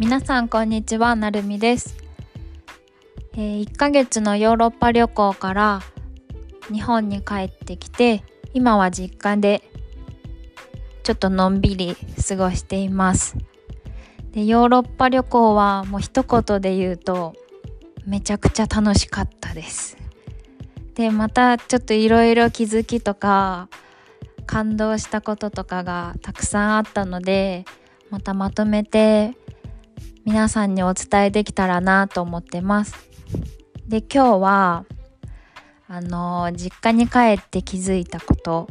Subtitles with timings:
[0.00, 1.14] 皆さんこんにちは。
[1.14, 1.96] なるみです、
[3.34, 5.82] えー、1ヶ月のヨーロッパ旅行から
[6.72, 9.62] 日本に帰ってきて今は実家で
[11.04, 11.96] ちょっとのんびり
[12.28, 13.36] 過ごしています。
[14.32, 17.34] でヨーロッパ旅行はもう一言で言うと
[18.04, 19.96] めちゃくちゃ楽しかったです。
[20.96, 23.68] でまたちょっといろいろ気づきとか
[24.44, 27.64] 感動したこととかがたくさんあったので
[28.10, 29.36] またまとめて
[30.24, 32.94] 皆さんにお伝えできたらなと思ってます。
[33.86, 34.86] で今日は
[35.86, 38.66] あの実家に帰って気づいたこと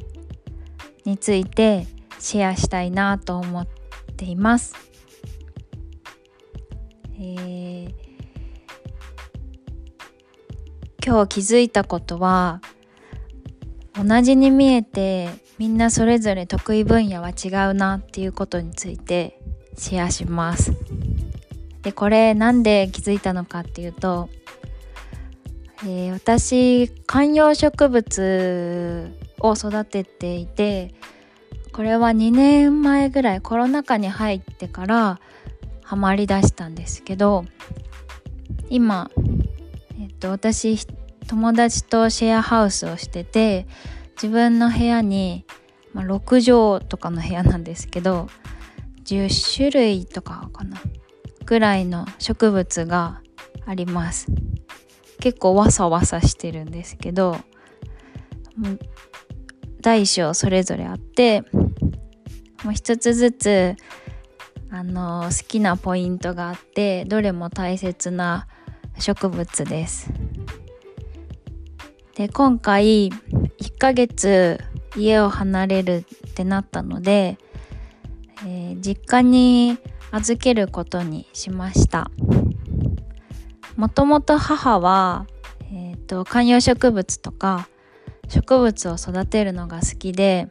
[1.05, 1.85] について
[2.17, 3.67] シェアしたいなと思っ
[4.17, 4.73] ています。
[7.20, 7.93] えー、
[11.05, 12.62] 今日気づいたことは
[13.93, 15.29] 同じに見えて
[15.59, 19.40] みんなそれぞれ得意分野は違うなっていうことについて
[19.77, 20.73] シェアします。
[21.84, 24.29] でこれなんで気づいたのかっていうと、
[25.84, 30.93] えー、私観葉植物を育てていて
[31.73, 35.20] これは2年前ぐらいコロナ禍に入ってから
[35.84, 37.45] ハマりだしたんですけど
[38.70, 39.11] 今、
[39.99, 40.87] えっと、私
[41.27, 43.67] 友達とシェアハウスをしてて
[44.15, 45.45] 自分の部屋に、
[45.93, 48.27] まあ、6畳とかの部屋なんですけど
[49.04, 50.77] 10種類とかかな。
[51.46, 53.22] ぐらいの植物が
[53.66, 54.27] あります。
[55.20, 57.38] 結構わさわさしてるんですけど
[59.80, 61.44] 大小それぞれあって
[62.63, 63.76] もう一つずつ
[64.69, 68.47] あの好きなポイントがあってどれも大切な
[69.00, 70.12] 植物です。
[72.16, 74.59] で今回1ヶ月
[74.96, 77.38] 家を離れるってなったので、
[78.46, 79.78] えー、実家に
[80.14, 82.12] 預けることにしました。
[83.75, 85.25] もともと母は、
[85.63, 87.68] えーと、観葉植物とか
[88.29, 90.50] 植物を育てるのが好きで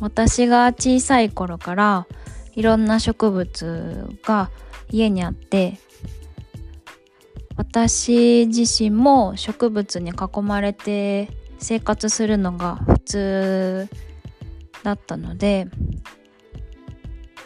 [0.00, 2.06] 私が小さい頃から
[2.54, 4.50] いろんな植物が
[4.90, 5.78] 家にあって
[7.56, 11.28] 私自身も植物に囲まれて
[11.60, 13.88] 生活するのが普通
[14.82, 15.68] だったので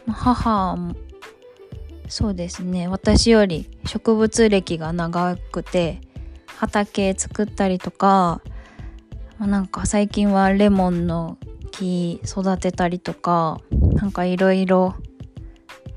[0.07, 0.77] 母
[2.17, 2.87] そうですね。
[2.87, 6.01] 私より植物歴が長くて
[6.47, 8.41] 畑作ったりとか
[9.41, 11.39] なんか最近はレモンの
[11.73, 13.61] 木育てたりとか
[13.95, 14.95] なんかいろいろ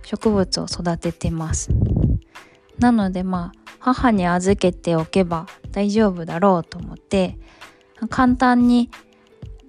[0.01, 1.69] 植物を育ててます。
[2.79, 7.38] なのでまあ母に預けておけば大丈夫だろうと思って
[8.09, 8.89] 簡単に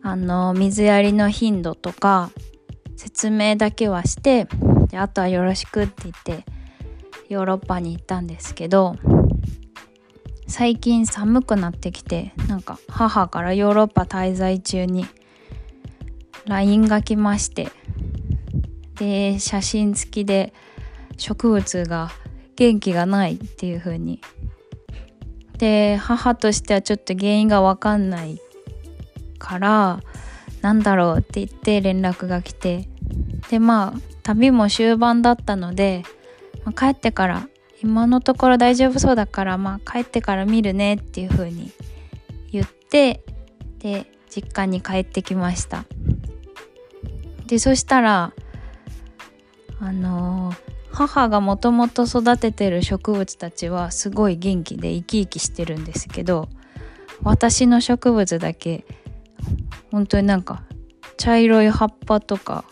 [0.00, 2.31] あの水やりの頻度とか
[2.97, 4.48] 説明だけはして
[4.91, 6.44] であとはよろしくって言って
[7.28, 8.97] ヨーロッパに行ったんですけど
[10.47, 15.06] 最近寒くなってきてなんか母からヨーロッパ滞在中に
[16.47, 17.71] LINE が来まして
[18.97, 20.54] で写真付きで
[21.19, 22.10] 植物が
[22.56, 24.20] 元気がないっていう風に。
[25.59, 28.41] で母としてはちょっと原因が分かんない
[29.41, 30.00] から
[30.62, 32.88] なんだろうって言って連絡が来て
[33.50, 36.03] でまあ旅も終盤だったので、
[36.62, 37.49] まあ、帰ってから
[37.83, 41.72] 今のところ大丈夫そうだからまあ帰ってから見るねっていう風に
[42.53, 43.22] 言って
[43.78, 45.87] で実家に帰ってきました。
[47.47, 48.34] でそしたら
[49.81, 50.56] あのー、
[50.93, 56.50] 母がもともと育ててる植物たちはすごい元気で生き生きしてるんですけど
[57.22, 58.84] 私の植物だけ
[59.91, 60.65] 本当になんか
[61.17, 62.65] 茶色い葉っぱとか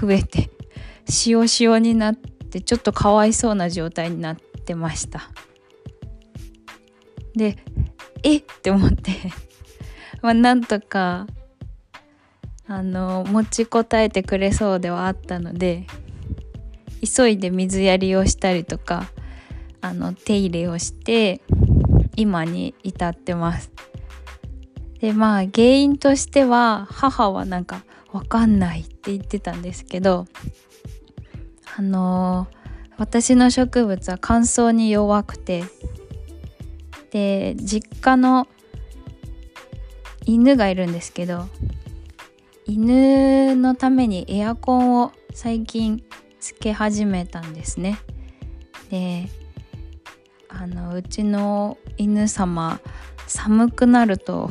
[0.00, 0.48] 増えて
[1.26, 5.30] 塩塩になってちょっとかわいそうな状態になってました。
[7.34, 7.56] で
[8.22, 8.36] え？
[8.38, 9.12] って思って。
[10.22, 11.26] まあなんとか
[12.66, 15.86] あの持ちこたえてくれそうではあったので
[17.16, 19.10] 急いで水やりをしたりとか
[19.80, 21.40] あの手入れをして
[22.16, 23.70] 今に至ってます。
[25.00, 27.82] でまあ原因としては母はなんか
[28.12, 30.26] わかんないって言ってたんですけど
[31.76, 35.64] あのー、私の植物は乾燥に弱くて
[37.10, 38.46] で実家の
[40.24, 41.46] 犬がいるんですけど
[42.66, 46.02] 犬のためにエアコンを最近
[46.40, 47.98] つけ始めたんですね。
[48.90, 49.28] で
[50.48, 52.80] あのうちの犬様
[53.26, 54.50] 寒くなると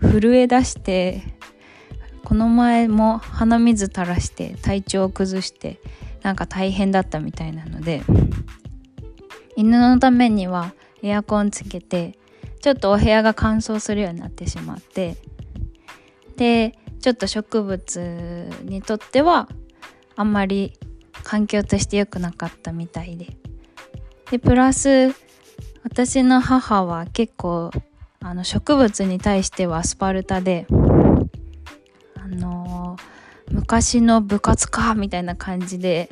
[0.00, 1.22] 震え出して
[2.24, 5.80] この前も鼻水垂らして体調を崩して
[6.22, 8.02] なんか大変だったみたいなので
[9.56, 12.18] 犬のためにはエアコンつけて
[12.60, 15.16] ちょっとお部屋が乾燥するようになってしまって
[16.36, 19.48] でちょっと植物にとっては
[20.16, 20.78] あんまり
[21.22, 23.36] 環境として良くなかったみたいで。
[24.30, 25.12] でプラス
[25.82, 27.70] 私の母は結構
[28.20, 30.66] あの植物に対してはアスパルタで、
[33.70, 36.08] 昔の部活かみたいな感じで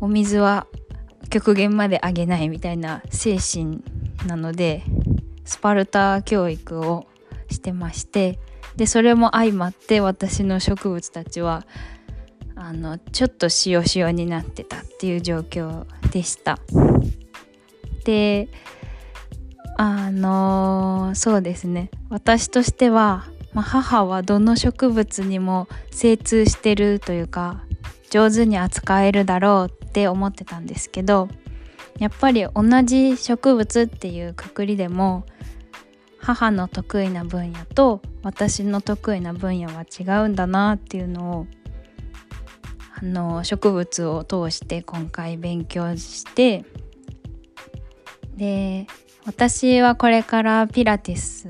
[0.00, 0.68] お水は
[1.30, 3.82] 極限まであげないみたいな精神
[4.28, 4.84] なので
[5.44, 7.08] スパルタ教育を
[7.50, 8.38] してまして
[8.76, 11.66] でそれも相まって私の植物たちは
[12.54, 16.60] あのちょっと塩塩になってたっていう状況でした。
[18.04, 18.48] で
[19.76, 27.64] あのそうですね私としては、まあ、母はどの植物にも精通してるというか
[28.10, 31.28] 上手に扱えるだろうって思ってたんですけど
[31.98, 35.24] やっぱり同じ植物っていうくくりでも
[36.18, 41.46] 母の得意な分野と私の得意な分野は違うんだなっていうのを
[42.98, 46.64] あの植物を通して今回勉強して
[48.36, 48.86] で
[49.26, 51.48] 私はこれからピラティス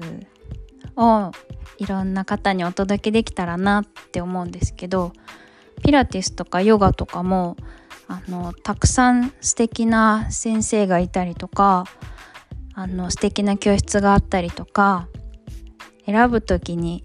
[0.97, 1.33] を
[1.79, 5.13] いろんな方にお届けできたらなって思うんですけど
[5.83, 7.57] ピラティスとかヨガとかも
[8.09, 11.85] あのたくさん素敵な先生がいたりとか
[12.75, 15.09] あの素敵な教室があったりとか
[16.07, 17.05] 選ぶ時に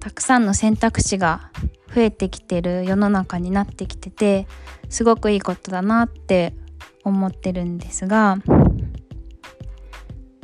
[0.00, 1.50] たくさんの選択肢が
[1.94, 4.46] 増えてきてる世の中になってきてて
[4.88, 6.54] すごくいいことだなって
[7.04, 8.38] 思ってるんですが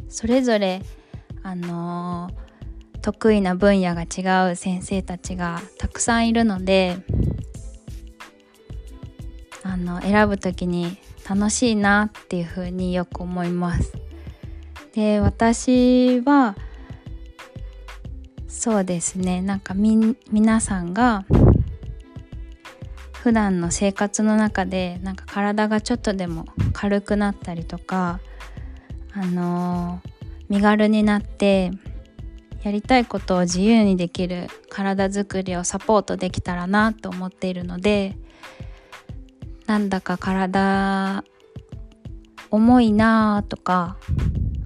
[0.08, 0.82] それぞれ
[1.48, 2.30] あの、
[3.00, 6.98] 得意な分野が違う先生たちがたくさんいるので
[9.62, 10.98] あの選ぶ時に
[11.28, 13.92] 楽しいなっていうふうによく思います。
[14.94, 16.56] で私は
[18.46, 21.24] そうですねなんかみ皆さんが
[23.12, 28.20] 普段の生活の中でなんか体がちょっとでも軽くなったりとか
[29.12, 30.17] あのー、
[30.48, 31.70] 身軽になって
[32.62, 38.16] やりたいことを自由にできる体づくりをサポートできたらなと思っているので
[39.66, 41.22] なんだか体
[42.50, 43.96] 重いなとか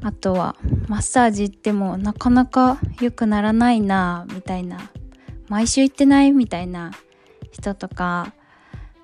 [0.03, 0.57] あとは
[0.89, 4.91] マッサージ行ってもなかなか良くならないなみたいな
[5.49, 6.93] 毎週行ってないみたいな
[7.51, 8.33] 人とか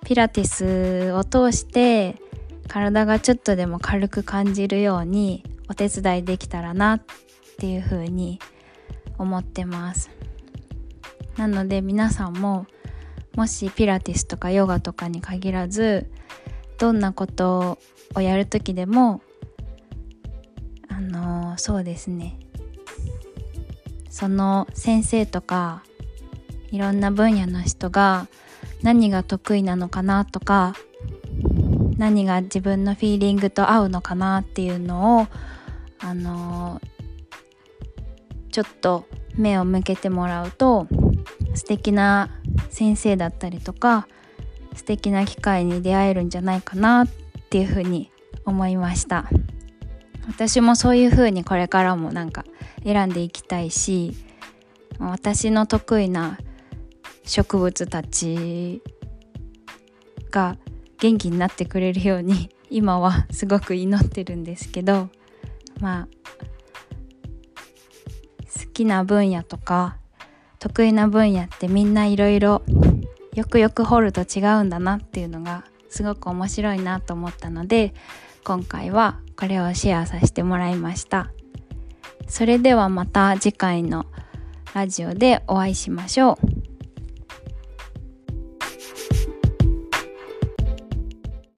[0.04, 2.16] ピラティスを通して
[2.69, 7.03] 体がちょっとでも軽く感じるようにお手伝いできたらなっ
[7.59, 8.38] ていうふうに
[9.19, 10.11] 思ってます。
[11.37, 12.67] なので皆さんも
[13.37, 16.11] もしピラティスとかヨガとかに限らず
[16.79, 17.79] どんなこと
[18.15, 19.20] をやる時でも
[20.88, 22.38] あの、そうですね。
[24.11, 25.85] その先生とか
[26.73, 28.26] いろんな分野の人が
[28.82, 30.75] 何が得意なのかなとか
[31.99, 35.29] 何が自分のフィーリングと合うのかなっていうのを
[36.00, 36.80] あの
[38.50, 39.06] ちょっと
[39.36, 40.86] 目を向けてもらうと
[41.54, 42.30] 素敵な
[42.70, 44.08] 先生だったりとか
[44.74, 47.08] 素敵な機会に出会えるんじゃないかなっ
[47.50, 48.10] ていうふうに
[48.44, 49.28] 思いました。
[50.28, 52.44] 私もそういうふうにこれからもなんか
[52.84, 54.14] 選んでいきたいし
[54.98, 56.38] 私の得意な
[57.24, 58.82] 植物たち
[60.31, 60.58] が
[60.98, 65.08] 元気になってくれるように今はすごく祈ってるんですけど
[65.81, 66.08] まあ
[68.58, 69.97] 好きな分野とか
[70.58, 72.63] 得意な分野ってみんないろいろ
[73.35, 77.94] よくよく掘ると違うんだなっていうのがすごく面白いなと思ったので
[78.44, 81.31] 今回はこれをシェアさせてもらいました。
[82.29, 84.06] それではまた次回の
[84.75, 86.57] ラジオでお会いしましょう。